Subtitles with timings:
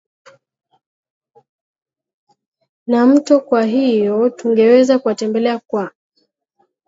[2.87, 5.91] na mto kwa hivyo tungeweza kuwatembelea kwa